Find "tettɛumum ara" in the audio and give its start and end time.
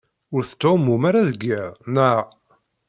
0.45-1.27